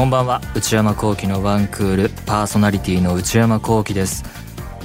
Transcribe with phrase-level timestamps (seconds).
[0.00, 0.40] こんばんは。
[0.54, 4.24] 内山聖輝のワンクールパーソナリティの内山聖輝です。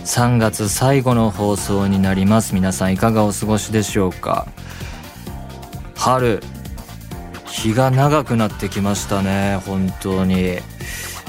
[0.03, 2.53] 3月最後の放送になります。
[2.53, 4.45] 皆さんいかがお過ごしでしょうか。
[5.95, 6.41] 春
[7.47, 9.55] 日が長くなってきましたね。
[9.65, 10.57] 本当に、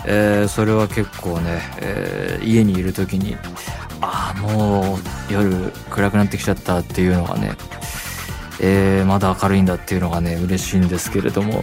[0.04, 3.36] えー、それは結構ね、えー、家にいる時に
[4.00, 7.52] ああもう夜暗くなってきちゃったっていうのがね、
[8.60, 11.62] えー、まだ明るいんだっていうのがね嬉しいんですけれども。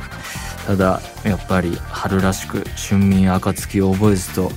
[0.66, 4.52] ただやっぱり春らしく春眠暁を覚えずと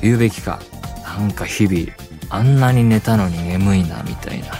[0.00, 0.60] 言うべきか
[1.04, 1.92] なんか日々
[2.30, 4.54] あんなに寝たのに眠いなみたいな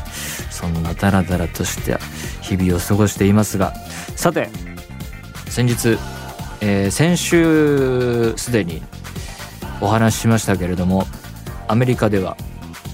[0.50, 1.98] そんなダラダラとした
[2.42, 3.74] 日々を過ごしていますが
[4.16, 4.48] さて
[5.48, 5.98] 先日、
[6.60, 8.82] えー、先週すでに
[9.80, 11.04] お話ししましたけれども
[11.68, 12.36] アメリカでは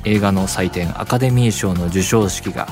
[0.04, 2.68] 映画の祭典アカデミー賞の授賞式が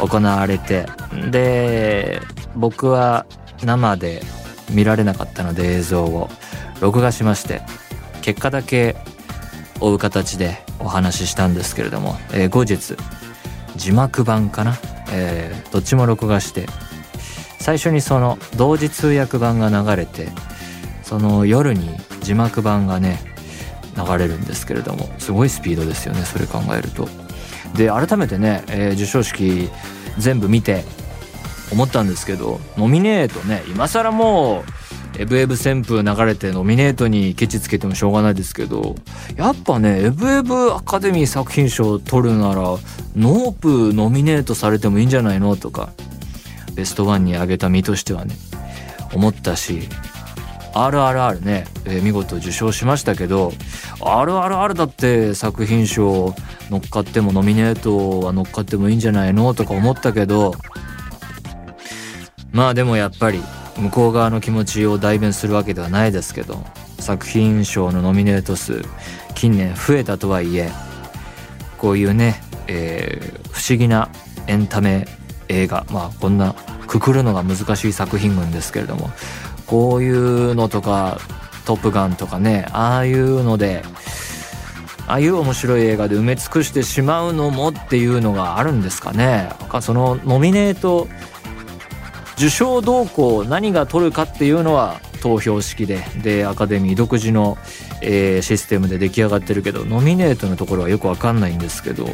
[0.00, 0.86] 行われて
[1.30, 2.20] で
[2.56, 3.26] 僕は
[3.62, 4.22] 生で
[4.70, 6.28] 見られなかったので映像を
[6.80, 7.62] 録画しまして
[8.22, 8.96] 結果だけ
[9.80, 12.96] 追う形でお話ししたんですけれども、えー、後日
[13.76, 14.76] 字幕版かな、
[15.12, 16.66] えー、どっちも録画して
[17.58, 20.28] 最初にその同時通訳版が流れて
[21.02, 23.18] その夜に字幕版がね
[23.96, 27.08] 流れるんですけれどもすごいスピードですよねそれ考えると。
[27.76, 29.68] で改めてね、えー、授賞式
[30.18, 30.84] 全部見て
[31.72, 34.64] 思ったんですけどノミネートね今更もう
[35.20, 38.94] エブエブ旋風流れてノミネートにケチつけてもしょうがないですけど
[39.36, 45.90] やっぱねエブエブアカデミー作品賞取るならノープノミネートされてもいいんじゃないのとか
[46.74, 48.34] ベストワンに挙げた身としてはね
[49.12, 49.88] 思ったし
[50.72, 53.52] RRR ね、えー、見事受賞しましたけど
[53.98, 56.34] RRR だって作品賞
[56.70, 60.54] 乗っかってもノミネートは乗っかってもいいんじゃないのとか思ったけど
[62.52, 63.40] まあでもやっぱり
[63.78, 66.64] 向こう側の気持ちを代弁するわけではないですけど
[66.98, 68.82] 作品賞のノミネート数
[69.34, 70.70] 近年増えたとはいえ
[71.78, 74.10] こういうね、えー、不思議な
[74.46, 75.06] エンタメ
[75.48, 76.54] 映画まあこんな
[76.86, 79.10] くくるのが難しい作品群ですけれども
[79.66, 81.18] こういうのとか
[81.64, 83.84] 「トップガン」とかねああいうので
[85.06, 89.50] ああいう面白い映画で埋め尽くしてしまうのもっていうのがあるんですかね。
[89.80, 91.08] そのノミネート
[92.40, 97.58] 受賞動向何が取るかっていうのは投票式ででアカデミー独自の、
[98.00, 102.06] えー、システムで出来上がってるけどノミネートのところはよく分かんないんですけど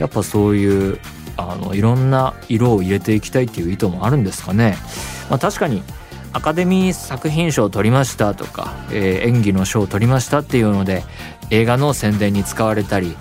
[0.00, 0.98] やっぱそういう
[1.36, 4.78] あのいろんな色を入れていきたいっていう意図もあるんですかね。
[5.28, 5.82] まあ、確かに
[6.32, 11.04] アカデミー作品賞を取りましたとか、えー、演技の賞を取りましたっていうので
[11.50, 13.14] 映画の宣伝に使われたり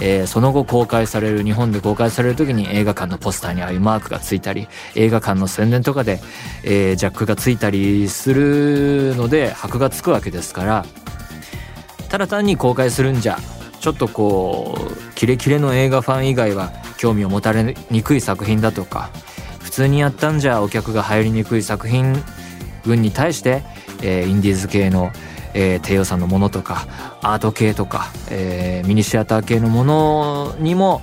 [0.00, 6.20] えー、その後公開される日本で公開される時に映画館のポスターにああいうマークがついたり映画館の宣伝とかで、
[6.64, 10.84] えー、ジャックがついたりするので箔がつくわけですから
[12.08, 13.38] ただ単に公開するんじゃ
[13.80, 19.10] ちょっとこうキレキレの映画ファン以外は興味を持たれにくい作品だとか
[19.60, 22.14] 普通にやったんじゃお客が入りにくい作品
[22.84, 23.62] 群に対して、
[24.02, 25.10] えー、インディーズ系の
[25.54, 26.86] えー、低予算のものとか
[27.22, 31.02] アート系とか、えー、ミニシアター系のものにも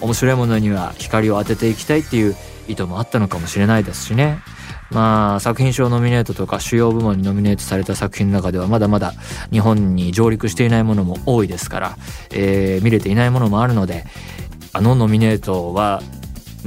[0.00, 2.36] 面白いものには光を当てていきたいっていう
[2.68, 4.40] 意図もあったのかもしれないですしね。
[4.90, 9.14] まあ作品賞ノミネートとか主要部門にノミネートされた作品の中ではまだまだ
[9.50, 11.96] 日本に上陸していないものも多いですから、
[12.30, 14.04] えー、見れていないものもあるので
[14.72, 16.02] あのノミネートは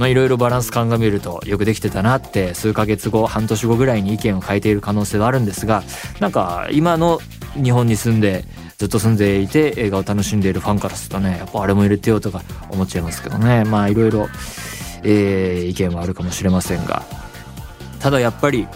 [0.00, 5.82] まあいろいろバランス鑑みるとよくできてたなって数ヶ月後半年後ぐらいに意見を変えている可能性はあるんですが
[6.20, 7.20] なんか今の
[7.62, 8.46] 日本に住んで
[8.78, 12.40] ずっと住んでいて映画を楽しんでいるファンからするとねやっぱあれも入れてよとか
[12.70, 13.64] 思っちゃいますけどね。
[13.64, 14.28] まあいろいろ、
[15.02, 17.02] えー、意見はあるかもしれませんが。
[17.98, 18.66] ただやっぱり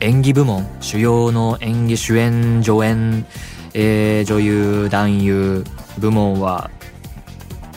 [0.00, 3.26] 演技部門主要の演技主演助演、
[3.74, 5.64] えー、女優男優
[5.98, 6.70] 部門は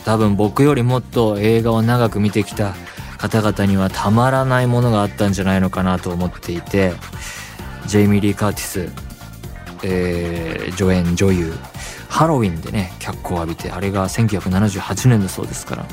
[0.04, 2.74] 多分僕よりもっと映画を長く見てきた
[3.18, 6.92] 方々にはたまらないものがあったんじゃないのかなと思っていて
[7.86, 8.92] ジェイミー・リー・カーティス、
[9.82, 11.54] えー、助演女優。
[12.08, 15.86] ハロウィンでね脚光を浴びてあれが1978年だそうですから。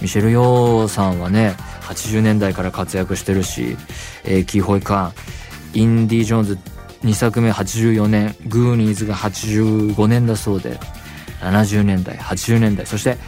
[0.00, 3.76] ミシェル・ヨーさんはね80年代から活躍してるし、
[4.24, 6.58] えー、キー・ホイ・カーンインディ・ジョーンズ
[7.02, 10.78] 2作目84年グーニーズが85年だそうで。
[11.40, 13.18] 70年代80年代そして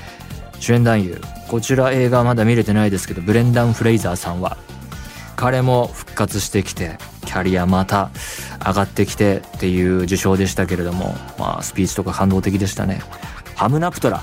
[0.60, 1.20] 主演男優。
[1.48, 4.58] こちら映画まだ見れてないですけどブレンダン・フレイザーさんは
[5.36, 8.10] 彼も復活してきてキャリアまた
[8.66, 13.00] 上がってきてっていう受賞でしたけれどもまあスピーチとか感動的でしたね。
[13.54, 14.20] ハムナプトラ。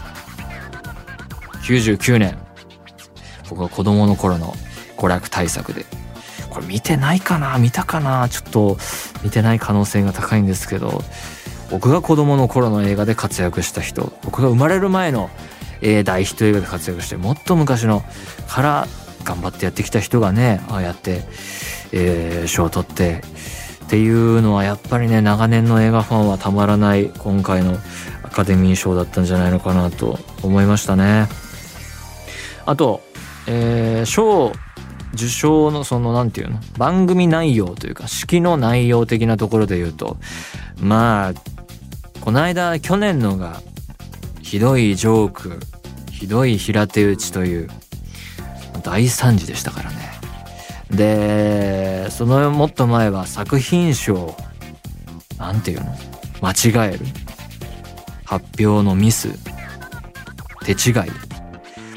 [1.63, 2.37] 99年。
[3.49, 4.53] 僕は子供の頃の
[4.97, 5.85] 娯楽対策で。
[6.49, 7.57] これ見てないかな？
[7.57, 8.29] 見たかな？
[8.29, 8.77] ちょっと
[9.23, 11.01] 見てない可能性が高いんですけど。
[11.75, 15.29] 僕が子供の頃の映画で活躍した人僕が生まれる前の、
[15.81, 18.01] え、大ヒット映画で活躍してもっと昔の
[18.47, 18.87] から
[19.25, 21.23] 頑張ってやってきた人がねああやって、
[21.91, 23.23] えー、賞を取って
[23.83, 27.77] っていうのはやっぱりね長年の映画ファンはたまらない今回の
[28.23, 31.27] アカデミー賞だったんじゃないのかなと思いましたね。
[32.65, 33.01] あと、
[33.47, 34.53] えー、賞
[35.13, 36.59] 受賞のその何て言うの？
[36.77, 40.17] 番組内容というか式の内容的なところで言うと
[40.79, 41.33] まあ
[42.25, 43.61] この間去年のが
[44.41, 45.59] ひどいジョーク
[46.11, 47.69] ひどい平手打ちという
[48.81, 49.97] 大惨事でしたからね。
[50.89, 54.35] でそのもっと前は作品賞
[55.37, 55.95] なんていうの
[56.41, 57.05] 間違える
[58.23, 59.29] 発表のミス
[60.63, 60.95] 手違い、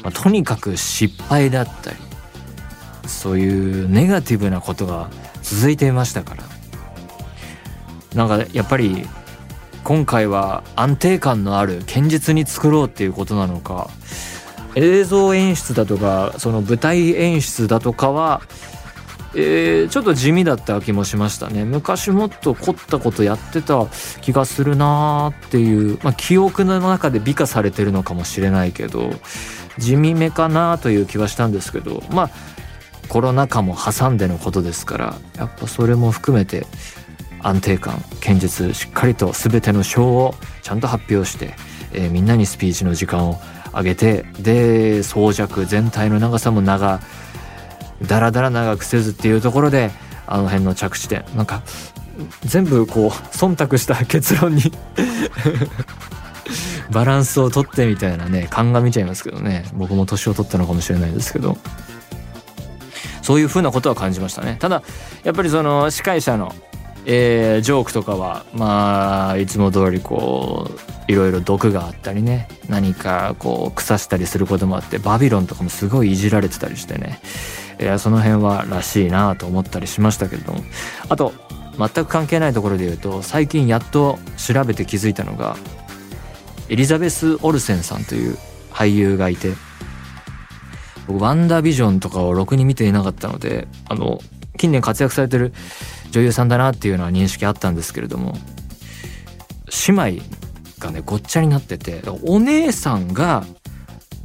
[0.03, 1.97] まあ、とにかく失敗だったり
[3.07, 5.09] そういうネガティブなことが
[5.41, 6.43] 続いていましたから。
[8.13, 9.07] なんかやっぱり
[9.89, 13.89] 今回は安定感のある堅実に作ろうっていうことなのか。
[14.75, 18.43] 映像演出だとかその舞台演出だとかは、
[19.33, 21.65] えー、ちょっと地味だった気もしましたね。
[21.65, 23.87] 昔もっと凝ったことやってた
[24.21, 29.09] 気がするなーっていう、まあ、記憶の中で美化されてるのかもしれないけど
[29.79, 32.29] 地味めかなという気はしたんですけどまあ
[33.07, 36.67] コロナ禍も挟んでのことですからやっぱそれも含めて
[37.41, 41.53] 安定感堅実しっかりと全ての賞をちゃんと発表して、
[41.93, 43.39] えー、みんなにスピーチの時間を
[43.73, 46.99] 上げてで装着全体の長さも長
[48.01, 49.91] だらだら長くせずっていうところで
[50.25, 51.63] あの辺の着地点なんか
[52.41, 54.63] 全部こう忖度した結論に
[56.91, 59.65] バランスをとってみたいなね鑑みちゃいますけどね。
[59.73, 61.57] 僕も年を取ったのかもしれないですけど。
[63.21, 64.57] そういうふうなことは感じましたね。
[64.59, 64.81] ただ
[65.23, 66.53] やっぱりその司会者の
[67.05, 70.69] えー、ジョークとかはまあいつも通りこ
[71.07, 72.47] ういろいろ毒があったりね。
[72.67, 77.19] 何かこう腐したりすることもあってバビロンとかもすごいいじられてたりしてね、
[77.79, 80.63] えー、その辺はらしいなと思ったりしましたけれども。
[81.09, 81.33] あと
[81.79, 85.55] 全く関係ないところで言うと最近やっと調べて気づいたのが
[86.67, 88.37] エリザベス・オルセンさんという
[88.69, 89.53] 俳優がいて
[91.07, 94.19] 僕ワンダービジョンとかをろくに見ていなかったのであの
[94.57, 95.53] 近年活躍されてる
[96.11, 98.33] 女優さんだなっていうのは認識あったんですけれども
[99.87, 100.23] 姉妹
[100.79, 103.45] がねごっちゃになっててお姉さんが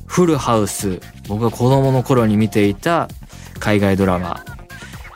[0.07, 3.09] フルハウス僕が子供の頃に見ていた
[3.59, 4.45] 海外ドラマ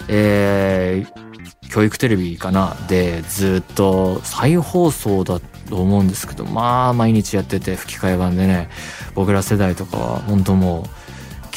[0.09, 5.39] えー、教育テレビかなでずっと再放送だ
[5.69, 8.71] と思うんですけどまあ毎日やってて吹き替え版でね
[9.15, 11.08] 僕ら世代とかは本当もう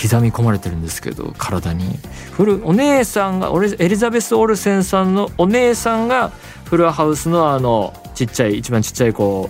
[0.01, 1.99] 刻み込まれてるんですけど体に。
[2.31, 6.31] フルお姉さんがエリザベス・オルセンさんのお姉さんが
[6.65, 9.49] フルハウスのあのちっちゃい一番ちっちゃい子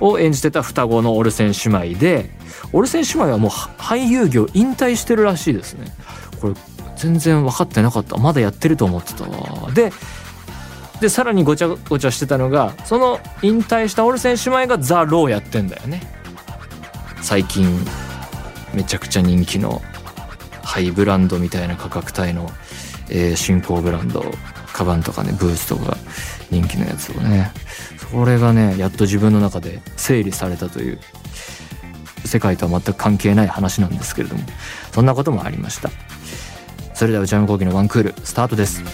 [0.00, 2.30] を演じてた双子のオルセン姉妹で
[2.72, 5.86] オルセン姉妹はもう俳優業引退してるらしいですね。
[6.40, 6.54] これ
[6.96, 8.16] 全然分かってなかった。
[8.16, 9.70] まだやってると思ってたわ。
[9.72, 9.92] で
[11.00, 16.02] でさらにごちゃごちゃしてたのがその引退したオルセン姉妹がザ・ローやってんだよね。
[17.22, 17.78] 最近。
[18.78, 19.82] めちゃくちゃ人気の
[20.62, 22.48] ハイブランドみたいな価格帯の、
[23.10, 24.24] えー、新興ブランド
[24.72, 25.96] カバンとかねブーツとか
[26.48, 27.50] 人気のやつをね。
[28.12, 31.00] それがねやっと自分の中で整理されたという
[32.24, 34.44] 世界とは全く関係ない話なんですけれども
[34.92, 35.90] そんなこともありました。
[36.94, 38.84] それでは内山昂輝のワンクールスタートです。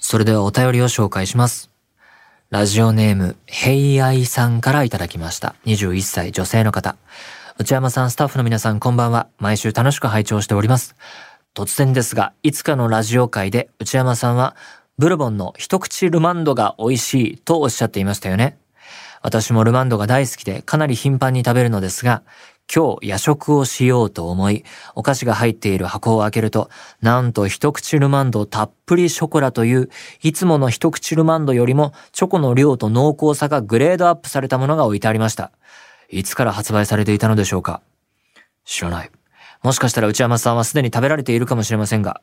[0.00, 1.75] それではお便りを紹介します。
[2.48, 5.56] ラジオネーム、ヘイアイさんからいただきました。
[5.64, 6.94] 21歳女性の方。
[7.58, 9.26] 内山さん、スタッフの皆さん、こんばんは。
[9.40, 10.94] 毎週楽しく拝聴しております。
[11.56, 14.54] 突然ですが、いつかのラジオ会で内山さんは、
[14.96, 18.56] ブルボンの一口ルマンドが美味しいとおっしゃっていましたよね。
[19.22, 22.22] 私もルマンドが大好きでかなり頻繁に食べるのですが、
[22.74, 26.68] 今日夜食をしようと思い、お菓子が入っている箱を開けると、
[27.00, 29.88] なんと一口ルマンドたっぷりショコラという、
[30.22, 35.52] いつもの一口ルマンドよりもチョコの量と濃厚さがグレードアップされたものが置いてありました。
[36.08, 37.82] いつから発売されていたのでしょうか？
[38.64, 39.10] 知らない。
[39.62, 42.20] もしかしたら内山さんはすでに食べられているかもしれませんが、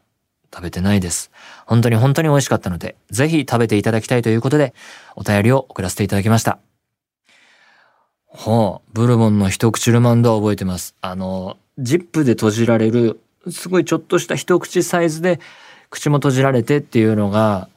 [0.53, 1.31] 食べてないです。
[1.65, 4.73] 本当に本当に美味しかったので、ぜひ食べていただきたいということで、
[5.15, 6.59] お便りを送らせていただきました。
[8.35, 10.95] はあ、ブルボンの一口ルマンドは覚えてます。
[11.01, 13.19] あの、ジップで閉じられる、
[13.51, 15.39] すごいちょっとした一口サイズで
[15.91, 17.69] 口も閉じられてっていうのが、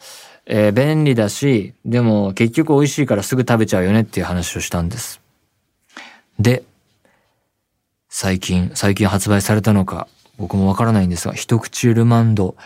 [0.46, 5.20] えー、便利だし、でも結局美味しいからすぐ食べちゃうよねっていう話をしたんです。
[6.38, 6.62] で、
[8.08, 10.08] 最近、最近発売されたのか、
[10.38, 12.56] 僕もわからないんですが、一口ルマンド、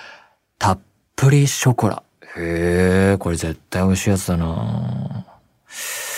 [0.60, 0.78] たっ
[1.16, 2.04] ぷりショコラ。
[2.36, 6.09] へえ、これ絶対美味しいやつだなぁ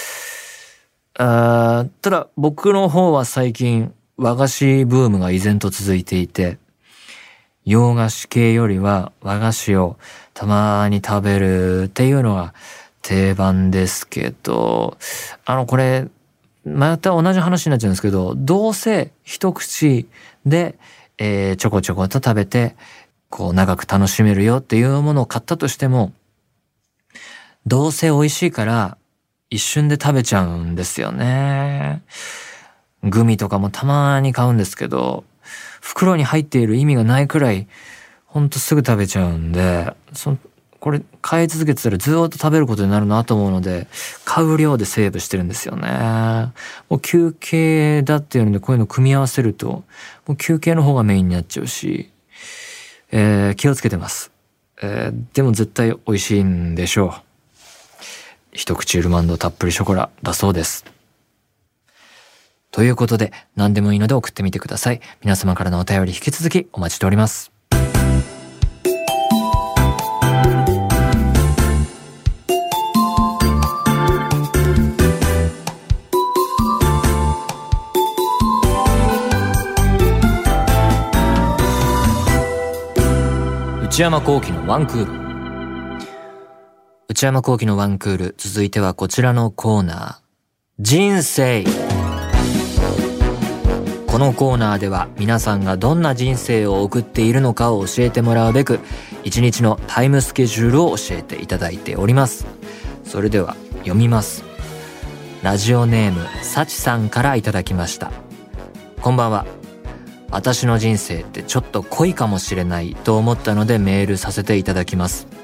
[1.19, 6.59] あただ、僕の方は最近、和菓子ブームが依然と続いていて、
[7.64, 9.97] 洋菓子系よりは和菓子を
[10.35, 12.54] たまに食べるっていうのが
[13.02, 14.97] 定番ですけど、
[15.45, 16.09] あの、これ、
[16.64, 20.09] また同じ話になっちゃうんですけど、どうせ一口
[20.47, 20.76] で、
[21.19, 22.75] えー、ちょこちょこと食べて、
[23.28, 26.12] こう長く楽しめるよっていうものを買ったとしても、
[27.66, 28.97] どうせ美味しいから
[29.52, 32.02] 一瞬で食べちゃうんですよね。
[33.04, 35.25] グミとかもたまに買うんですけど、
[35.82, 37.68] 袋に入っている意味がないくらい、
[38.25, 40.38] ほんとすぐ食べちゃうんで、そ
[40.80, 43.88] これ買い続けてたらずっと食べることになるなと思うので、
[44.25, 46.52] 買う量でセーブしてるんですよね。
[46.88, 49.85] もう休憩だっていうのでこういうの組み合わせると、
[50.26, 52.11] もう休憩の方がメインになっちゃうし、
[53.11, 54.32] えー、気をつけてます。
[54.80, 57.32] えー、でも絶対美味しいんでしょう。
[58.54, 60.85] 一口ウルマンドたっぷりショコラだそうです。
[62.71, 65.00] ということで、何でもいいので送ってみてください。
[65.23, 67.50] 皆様からのお便り引き続きお待ちしております。
[83.82, 85.22] 内山幸喜のワンクール。
[87.12, 88.35] 内山幸喜のワンクール。
[88.38, 90.16] 続いてはこちらのコーナー。
[90.81, 91.62] 人生。
[94.07, 98.81] このコーナーでは皆さんがどんな人生を送っているのかを教えてもらうべく、
[99.25, 102.47] 一日のタイムスケジュールを教えていただいております。
[103.04, 104.42] それでは読みます。
[105.42, 108.11] ラジオネーム、さちさんからいただきました。
[109.02, 109.45] こんばんは。
[110.31, 115.41] 私の人生ってちょっと濃いかもしれないと思ったのでメールさせていただきます。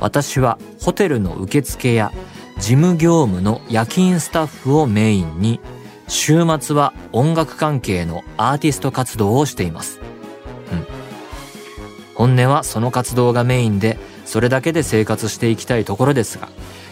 [0.00, 2.12] 私はホテルの受付や
[2.58, 5.60] 事務業務の夜勤スタッフをメインに
[6.08, 10.00] 週末は音楽関係のアーティスト活動をしています。
[10.72, 10.86] うん。
[12.14, 16.48] 本音はその活動がメインでそれだけで生活していきたいところですが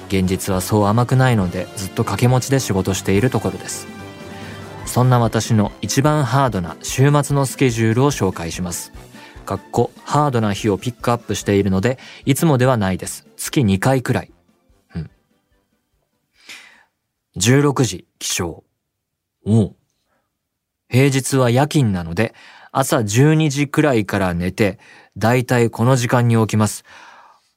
[0.09, 3.87] 現実はそう甘くないのでずっと掛け持ちで仕事しているところです。
[4.85, 8.93] そんな私の一番ハードな週末のスケジュールを紹介します。
[9.47, 13.27] かっこ、ハードな日をピックアップしているので、いつもではないです。
[13.39, 14.33] 月2回くらい。
[14.95, 15.11] うん。
[17.39, 18.63] 16時、起床。
[19.47, 19.77] おう。
[20.89, 22.35] 平日は夜勤なので、
[22.73, 24.79] 朝12時くらいから寝て、
[25.17, 26.85] だいたいこの時間に起きます。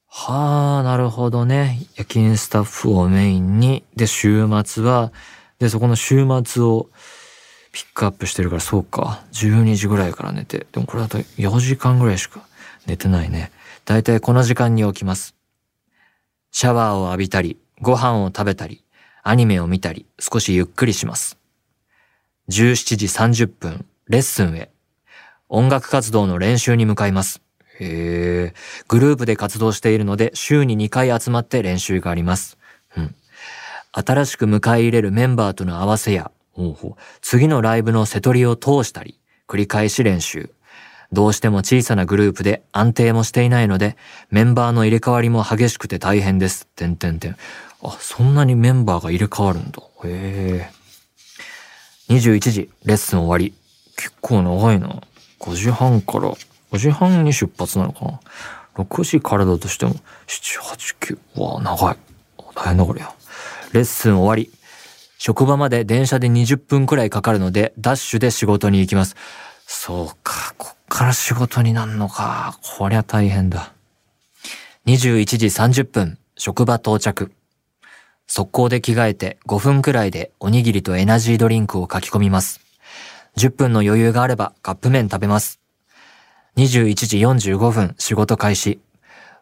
[0.08, 1.79] はあ、なるほどね。
[1.96, 5.12] 夜勤スタッフをメインに、で、週末は、
[5.60, 6.89] で、そこの週末を
[7.72, 9.24] ピックアップしてるからそうか。
[9.34, 10.66] 12時ぐらいから寝て。
[10.72, 12.42] でもこれだと4時間ぐらいしか
[12.88, 13.52] 寝てないね。
[13.86, 15.36] だいたいこの時間に起きます。
[16.52, 18.84] シャワーを浴びたり、ご飯を食べたり、
[19.24, 21.38] アニメを見たり、少しゆっくりします。
[22.50, 24.70] 17時30分、レッスンへ。
[25.48, 27.42] 音楽活動の練習に向かいます。
[27.80, 28.54] へえ。
[28.88, 32.58] グループで活動しているので、週に2回集まって練習があります。
[32.98, 33.16] うん。
[33.92, 40.51] 新しく迎え入れるメンバーとの合わせや、ほうほう次のライブの瀬取りを通したり、繰り返し練習。
[41.13, 43.96] どうしても小さなグループで安定もしていないので、
[44.30, 46.68] メンバーの入れ替わりも激しくて大変です。
[46.68, 47.38] てんてんてん。
[47.82, 49.82] あ、そんなにメンバーが入れ替わるんだ。
[50.04, 52.13] へえ。
[52.13, 53.54] 21時、レッスン終わり。
[53.96, 55.01] 結構長いな。
[55.39, 56.34] 5時半から、
[56.74, 58.20] 5時半に出発なのかな。
[58.75, 59.96] 6時からだとしても、
[60.28, 61.42] 7、8、9。
[61.42, 61.98] わあ、長い。
[62.54, 63.13] 大変だこりゃ。
[63.72, 64.51] レッスン終わり。
[65.20, 69.18] 職場まで電車で20分くらいかかるので、ダッシュで仕事に行きます。
[69.68, 72.58] そうか、こっから仕事になんのか。
[72.78, 73.74] こりゃ大変だ。
[74.88, 77.34] 21時30分、職場到着。
[78.28, 82.62] 速攻で着替えて5分くらいでおにぎりとエナジードリンクを書き込みます。
[83.36, 85.60] 10分の余裕があればカップ麺食べます。
[86.56, 87.18] 21時
[87.52, 88.80] 45分仕事開始。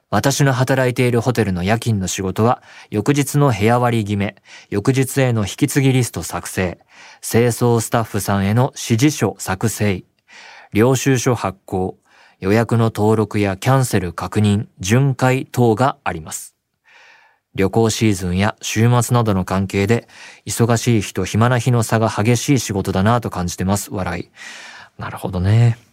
[0.09, 4.35] 私の働いているホテルの夜勤の仕事は、翌日の部屋割り決め、
[4.69, 6.79] 翌日への引き継ぎリスト作成、
[7.21, 10.05] 清掃スタッフさんへの指示書作成、
[10.71, 11.97] 領収書発行、
[12.39, 16.55] 予約の登録やキャンセル確認、巡回等があります。
[17.55, 20.07] 旅行シーズンや週末などの関係で、
[20.45, 23.89] 忙しい日と暇な日の差が激しい仕事だなぁと感じてます。
[23.91, 24.29] 笑い。
[24.97, 25.87] なるほどね。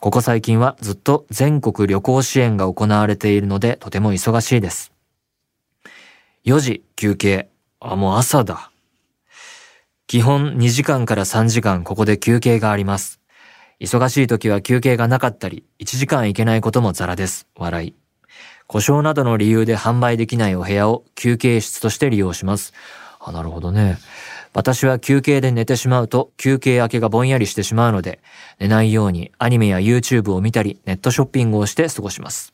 [0.00, 4.92] ここ最近はずっと全国旅行支援が行われているのでとても忙しいです。
[6.44, 7.48] 4時休憩。
[7.80, 8.70] あ、もう朝だ。
[10.06, 13.20] 基本2時間から3時間ここで休憩があります。
[13.80, 17.48] 忙しい時は休憩がなかったり、1時間行けないこともザラです。
[17.56, 17.94] 笑い。
[18.68, 22.72] 故障などの理由で販売できないお部屋を休憩室として利用します。
[23.18, 23.98] あ、なるほどね。
[24.58, 28.18] 私は休憩で寝てしまうと休憩明けがぼんやりしてしまうので、
[28.58, 32.52] 寝ないようにアニメや YouTube を見たりネットショッピングをして過ごします。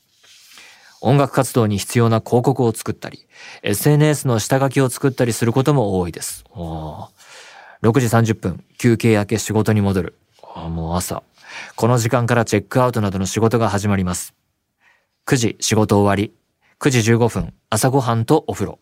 [1.01, 3.27] 音楽活動に必要な広告を作ったり、
[3.63, 6.45] SNS の下書きを作ったりすることも多いです。
[6.55, 7.11] 6
[7.83, 10.19] 時30分、休憩明け仕事に戻る。
[10.55, 11.23] もう朝。
[11.75, 14.35] この時間からチェックアウトなどの仕事が始まります。
[15.25, 16.35] 9時仕事終わり。
[16.81, 18.79] 9時15分、朝ごはんとお風呂。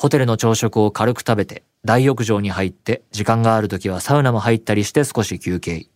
[0.00, 5.88] ホテルの朝食を軽く食べて、大浴場に入って、時間がある時はサウナも入ったりして少し休憩。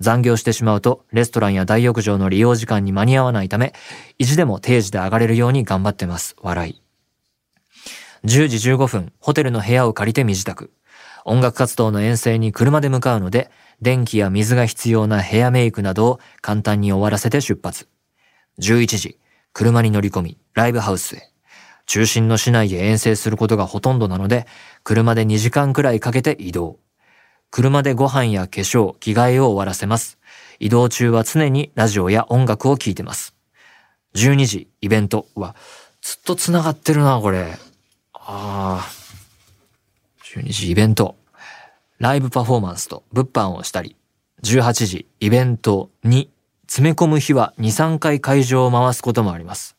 [0.00, 3.74] 残業してしまうと、レストランや大浴場の利用時間に間に合わないため、
[4.16, 6.34] 意地でも定時で上がれるように頑張ってます。
[6.40, 6.82] 笑い。
[8.24, 10.70] 10時15分、ホテルの部屋を借りて身支度。
[11.26, 13.50] 音楽活動の遠征に車で向かうので、
[13.82, 17.86] 電気や水が必要なヘアメイクなどを簡単に終わらせて出発。
[18.60, 19.18] 11時、
[19.52, 21.31] 車に乗り込み、ライブハウスへ。
[21.86, 24.46] 中心の市内へ遠征することがほとんどなので、
[24.84, 26.78] 車で2時間くらいかけて移動。
[27.50, 30.18] 車でご飯や化粧、着替えを終わらせます。
[30.58, 33.34] 移動中は常にラジオや音楽を聴いてます。
[34.14, 35.54] 12時、イベントは、
[36.00, 37.58] ずっと繋がってるな、これ。
[38.14, 38.88] ああ。
[40.34, 41.16] 12時、イベント。
[41.98, 43.96] ライブパフォーマンスと物販をしたり。
[44.42, 46.28] 18時、イベント2。
[46.66, 49.76] 詰め込む日は2、3回会場を回すこともあります。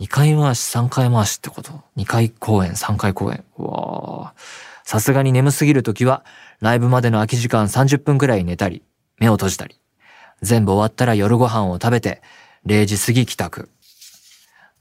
[0.00, 3.44] 2回回し、3回回しってこと ?2 回公演、3回公演。
[3.58, 4.34] うわ
[4.82, 6.24] さすがに眠すぎるときは、
[6.60, 8.82] ライブまでの空き時間30分くらい寝たり、
[9.18, 9.78] 目を閉じたり。
[10.40, 12.22] 全部終わったら夜ご飯を食べて、
[12.64, 13.68] 0時過ぎ帰宅。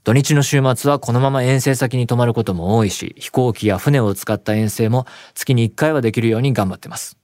[0.06, 5.06] 土日の週末はこのまま遠征先に泊まることも多いし、飛行機や船を使った遠征も
[5.36, 7.18] 月に1回はできるように頑張ってます。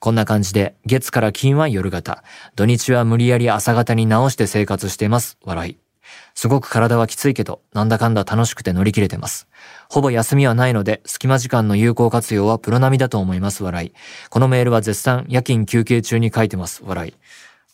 [0.00, 2.22] こんな感じで、月から金は夜型、
[2.56, 5.38] 土日は無理やり朝型に直して生活しています。
[5.42, 5.87] 笑い。
[6.34, 9.48] すごく体はきついけど、なんだかんだ楽しくて乗り切れてます。
[9.88, 13.64] ほぼ休みはないので、隙間時間の有効活用はプロ並みだと思います。
[13.64, 13.92] 笑い。
[14.30, 16.82] このメールは絶賛夜勤休憩中に書いてます。
[16.84, 17.14] 笑い。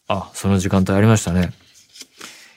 [0.08, 1.52] あ、その時間帯ありましたね。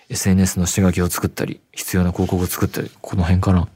[0.10, 3.68] SNS の下書きを作ったり、必要な広告を作ったり、この辺かな。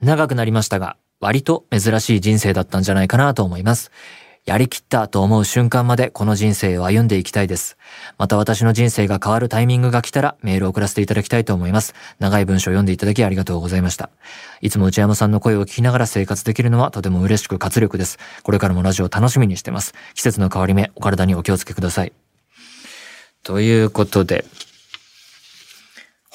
[0.00, 3.90] 長くなりましたが、割と珍しい人生だったんじゃないかなと思います。
[4.44, 7.76] やりきったと思う瞬間までこの人生を歩んでいきたいです。
[8.16, 11.94] また私の人生が変わるタイミングが来たらメールを送らせていただきたいと思います。
[12.18, 14.10] 長い文章を読んでいただきありがとうございました。
[14.60, 18.18] いつも内山さんの声を聞きながら生活できるのはとても嬉しく活力です。
[18.42, 19.94] これからもラジオを楽しみにしてます。
[20.14, 22.12] 季節の変わり目、お体にお気をつけください。
[23.42, 24.44] ということで、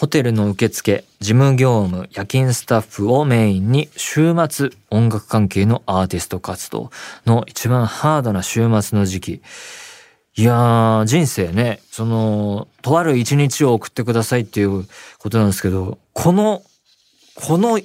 [0.03, 6.91] ホテルの受付、事務業務、夜勤スタッフをメインに週末音楽関係のアーティスト活動
[7.25, 9.41] の一番ハードな週末の時期。
[10.35, 14.85] いやー、人生ね、その、とある一日を送ってくださいっていう
[15.19, 16.63] ことなんですけど、この、
[17.35, 17.79] この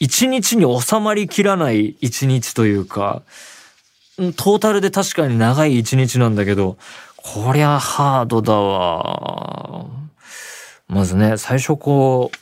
[0.00, 3.22] 一日に収まりきらない一日というか、
[4.18, 6.76] トータルで確かに長い一日なんだけど、
[7.16, 10.04] こりゃハードだわ。
[10.94, 12.36] まずね、最初こう、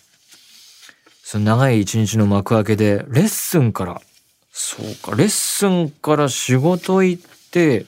[1.24, 4.02] その長い一日の幕開けで、レッスンから、
[4.50, 7.86] そうか、レッスンから仕事行って、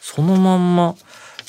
[0.00, 0.94] そのまんま、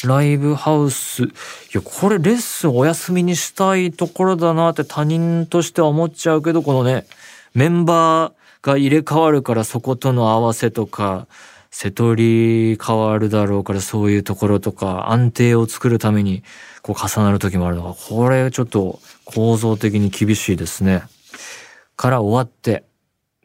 [0.04, 1.24] ライブハウス。
[1.24, 1.28] い
[1.74, 7.06] や、これレッスンお休みにしたいところだなって他人としては思っちゃうけど、このね、
[7.54, 11.28] メンバーが入れ替わるからそことの合わせとか、
[11.72, 16.44] 瀬戸り変わるだろうからそういうところとか安定を作るために
[16.82, 21.04] こう重なる時もあるのが、これちょっと構造的に厳しいですね。
[21.96, 22.84] から終わって、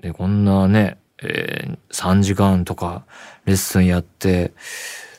[0.01, 3.05] で、こんなね、えー、3時間とか
[3.45, 4.53] レッスンやって、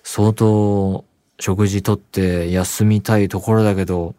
[0.04, 1.04] 相当
[1.40, 4.16] 食事とって休みたいところだけど、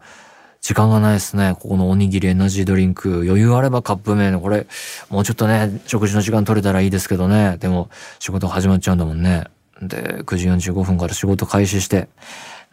[0.60, 1.56] 時間がないですね。
[1.60, 3.22] ここのおにぎりエナジードリンク。
[3.26, 4.40] 余裕あればカップ麺の。
[4.40, 4.66] これ、
[5.10, 7.56] もうちょっとね、食事の時間取れたらいいですけどね。
[7.58, 7.88] でも、
[8.18, 9.44] 仕事始まっちゃうんだもんね。
[9.80, 12.08] で、9時45分から仕事開始して、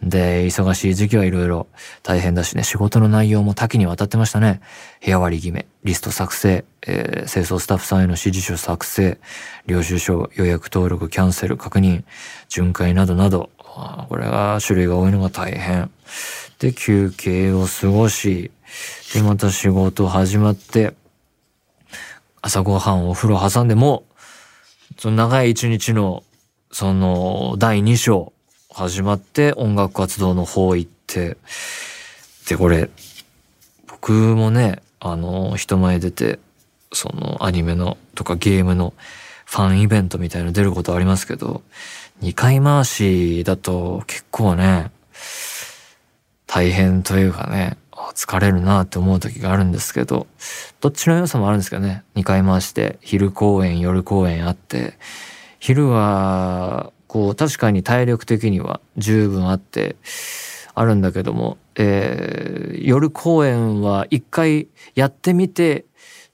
[0.01, 1.67] で、忙しい時期はいろいろ
[2.01, 4.59] 大変だしね、仕事の内容も多岐にわたってましたね。
[5.03, 9.17] 部屋割り決め、リスト作成、えー、清掃スタッフさんへの指示書作成、
[9.65, 12.03] 領収書、予約登録、キャンセル、確認、
[12.49, 13.49] 巡回などなど、
[14.09, 15.89] これが種類が多いのが大変。
[16.59, 18.51] で、休憩を過ごし、
[19.13, 20.93] で、また仕事始まって、
[22.41, 24.03] 朝ごはんお風呂挟んでも、
[24.97, 26.23] その長い一日の、
[26.71, 28.33] その、第2章、
[28.71, 31.37] 始まって音楽活動の方行って、
[32.47, 32.89] で、これ、
[33.87, 36.39] 僕もね、あの、人前出て、
[36.91, 38.93] そのアニメのとかゲームの
[39.45, 41.61] ファンイベントみたいの出ることありますけど、
[42.23, 44.91] 2回回しだと結構ね、
[46.47, 47.77] 大変というかね、
[48.15, 50.27] 疲れるなって思う時があるんですけど、
[50.79, 54.97] どっちの良さもあるんですけどね、2回回して昼公演、夜公演あって、
[55.59, 59.97] 昼は、こう確かに体力的には十分あって、
[60.75, 65.83] あるんだけども、えー、夜公演は一回やってみて、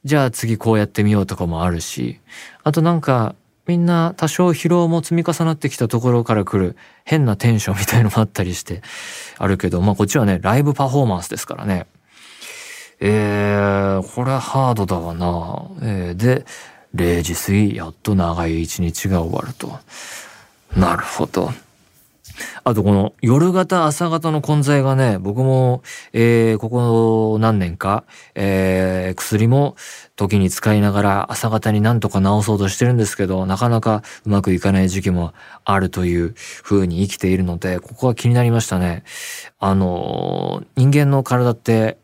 [0.04, 2.20] じゃあ次こうやってみようとかもあるし、
[2.64, 3.34] あとなんか
[3.70, 8.82] みんな多少疲労も積み重なってきたところから来る変なテンションみたいのもあったりして
[9.38, 11.86] あるけど、まあこっちはね、ライブパフォーマンスですからね。
[13.00, 15.68] えー、これはハードだわな。
[15.84, 16.48] えー、で、
[16.96, 19.78] 0時過ぎ、やっと長い一日が終わると。
[20.76, 21.54] なるほど。
[22.64, 25.82] あとこの夜型朝型の混在がね、僕も、
[26.14, 28.04] えー、ここ何年か、
[28.36, 29.76] えー、薬も
[30.16, 39.04] 時に使いながら朝型になんとか治そうとしてるんですけど、なかなかうまくいかない時期もあるという風に生きているので、ここは気になりましたね。
[39.60, 41.98] あの、人間の体って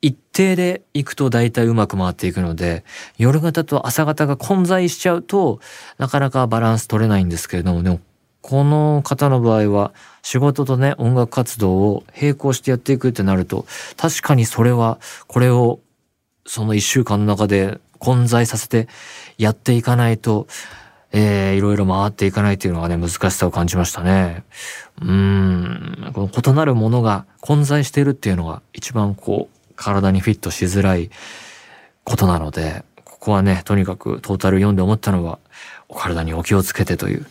[0.00, 2.84] 一定で行くと大体うまく回っていくので、
[3.16, 5.58] 夜型と朝型が混在しちゃうと、
[5.98, 8.00] なかなかバランス取れないんですけれども、でも
[8.42, 15.80] この方の場合は仕事とね、音楽活動を並行してやっていくってなると、確かにそれは、これを
[16.46, 18.88] その一週間の中で混在させて
[19.36, 20.46] やっていかないと、
[21.12, 24.44] えー、いろいろ回っていかないっていうのがね、難しさを感じましたね。
[25.00, 31.10] うん、この異なるものが混在しているっていうのが一番こう、体にフィットしづらい
[32.04, 35.38] ことなので、ここはね、とにかくトータル読んで思ったのは、
[35.88, 37.26] お体にお気をつけてという、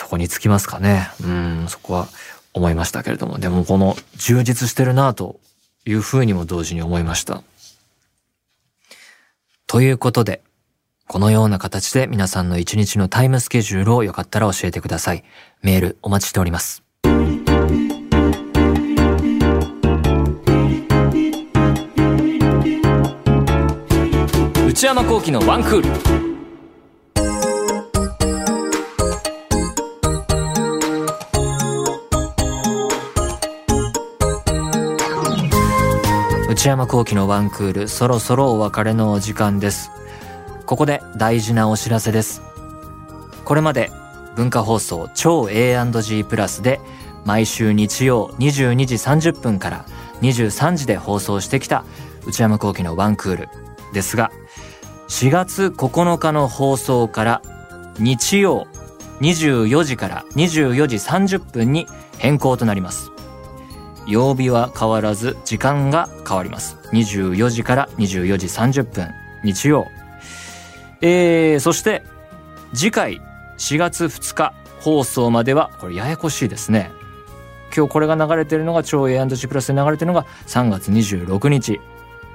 [0.00, 1.10] そこにつきますかね。
[1.22, 2.08] うん、そこは
[2.54, 5.38] 思いましたけれども、でもこの充実してるなと
[5.84, 7.42] いうふうにも同時に思いました。
[9.66, 10.40] ということで、
[11.06, 15.22] このような形で皆さんの一日のタイムスケジュールをよかったら教えてください。
[15.60, 16.82] メールお待ちしております。
[24.66, 26.29] 内山幸喜のワンクール。
[36.60, 39.90] 内山幸喜のワンクールそろそろお別れのお時間です。
[40.66, 42.42] ここで大事なお知らせです。
[43.46, 43.90] これまで
[44.36, 46.78] 文化放送超 A&G プラスで
[47.24, 49.86] 毎週日曜22時30分から
[50.20, 51.86] 23時で放送してきた
[52.26, 53.48] 内山幸喜のワンクール
[53.94, 54.30] ですが
[55.08, 57.42] 4月9日の放送から
[57.98, 58.66] 日曜
[59.22, 61.86] 24時から24時30分に
[62.18, 63.09] 変更となります。
[64.10, 66.76] 曜日は変わらず時間が変わります。
[66.92, 69.08] 24時から24時30分、
[69.44, 69.86] 日曜。
[71.00, 72.02] えー、そして
[72.74, 73.22] 次回
[73.58, 76.90] 4月2日放送までは、これややこしいですね。
[77.74, 81.80] 今日これが流れてるのが超 A&G プラスで流れてるのが3月26日。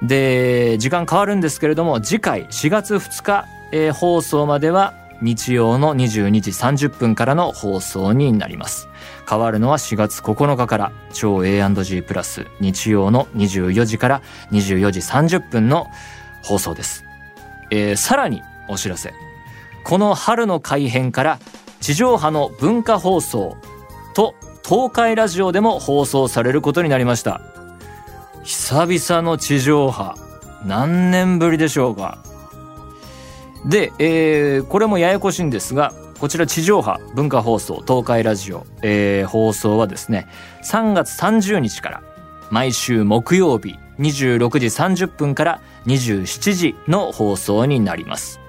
[0.02, 8.88] で、時間変わるんですけれども、次回4月2日、えー、放送までは日曜の22時30分からの放送になります。
[9.28, 15.86] 変わるのは4月9日から超 A&G プラス日曜の24時から24時30分の
[16.42, 17.04] 放送です。
[17.70, 19.12] えー、さらにお知らせ。
[19.84, 21.38] この春の改編から
[21.80, 23.56] 地上波の文化放送
[24.14, 27.40] と東海ラジオでも放送されることになりました。
[28.42, 30.14] 久々の地上波。
[30.64, 32.18] 何年ぶりでしょうか？
[33.66, 40.26] で、えー、これもややこしいんですが、こちら地上波文化放送東海ラジオ、えー、放送はですね
[40.64, 42.02] 3月30日から
[42.50, 48.40] 毎週木曜日26時30分から27時の放送になります。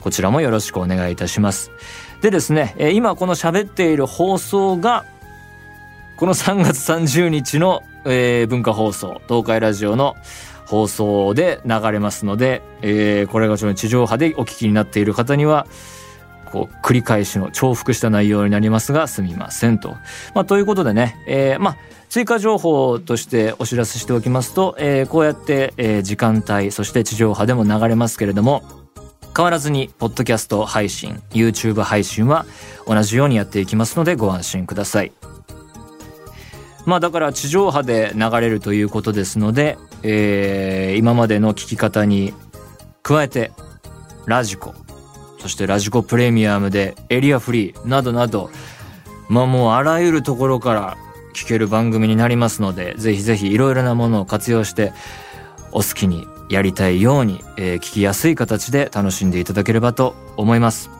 [0.00, 1.70] こちらもよろしくお願いいたします。
[2.22, 5.04] でですね、えー、今この喋っている放送が
[6.16, 10.16] この3月30日の、えー、文化放送東海ラジオの
[10.70, 15.66] 放送で流れますので、えー、これが地上波でお聞きになっている方には、
[16.52, 19.96] こう、繰り返しの重複した内容になりますが、すみませんと。
[20.32, 21.76] まあ、ということでね、えー、まあ、
[22.08, 28.62] 追加情報としてお知らせしておきますと、えー、こうやって、えー、時間帯、そして地上波でも流れますけれども、
[29.36, 32.46] 変わらずに、ポッドキャスト配信、YouTube 配信は
[32.86, 35.12] 同じようにやっていきますのでご安心ください。
[36.86, 42.32] まあだから地上波で流れるということですので、えー、今までの聞き方に
[43.02, 43.52] 加えて
[44.26, 44.74] ラジコ
[45.38, 48.50] そしてラジコプレミアムでエリアフリーなどなど
[49.28, 50.96] まあもうあらゆるところから
[51.34, 54.92] 聞ける番組になりますのでぜひぜひいろいろなものを活用して
[55.72, 60.99] お好きにやりたいように、えー、聞きやすい形で楽しんでいただければと思います。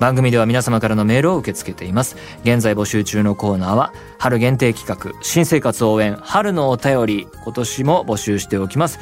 [0.00, 2.16] 番組では皆様からのメールを受け付けています。
[2.42, 8.98] 現在募集中のコーナーは、春限定企画、新生活応援、春のお便り、今年も募集しておきます。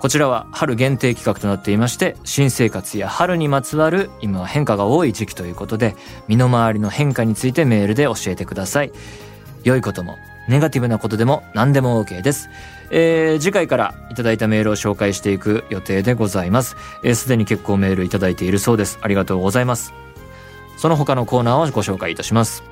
[0.00, 5.94] こちらは春限定企画となっていまして、新生活や春にまつわる今は変化が多い時期ということで、
[6.26, 8.90] 身の回りの変化についてメールで教えてください。
[9.62, 10.16] 良いことも、
[10.48, 12.48] ネガティブなことでも何でも OK です。
[12.90, 16.70] えー、次回からいただいたメールを紹介していく予定でございます。
[16.70, 18.98] す、えー、で、に結構メールいただいているそうです。
[19.02, 19.92] ありがとうございます。
[20.76, 22.62] その他のコーナーをご紹介いたします。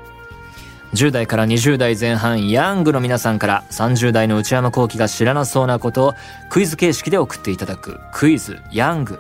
[0.95, 6.15] 10代から20代前半ヤングの皆さんから30代の内山幸輝が知らなそうなことを
[6.51, 9.19] クイズ形式で送っていただくクイズヤング。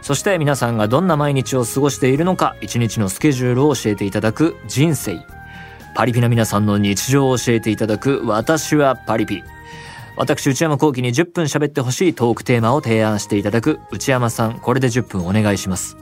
[0.00, 5.26] そして皆さんがどんな毎日を過ごしているのか一日のスケジュールを教えていただく人生。
[5.94, 9.44] パリピな皆さんの日常を教えていただく私はパリピ。
[10.16, 15.96] 私内山幸輝に10分喋ってほしいトークテーマを提案していただく内山さん、これで10分お願いします。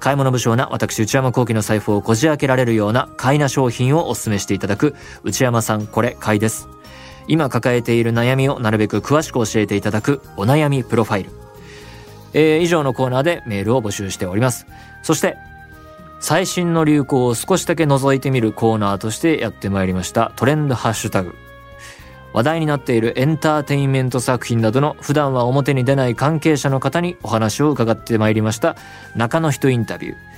[0.00, 6.68] 買い物不詳な私内山幸輝の財布をこじ開けられるような買いな商品をお勧めしていただく内山さん、これ買いです。
[7.26, 11.30] 今抱えている悩みをなるべく詳しく教えていただくお悩みプロファイル。
[12.34, 14.66] えー、以上のコーナーでメールを募集しております。
[15.02, 15.36] そして、
[16.20, 21.34] 最新の流行を少しだけ覗いてみるコーナーとしてやってまいりましたトレンドハッシュタグ。
[22.34, 28.76] 話題になっているエンターテインメント作品などの普段は表に出ない関係者の方にお話を伺ってまいりました
[29.16, 30.34] 中の人インタビュー。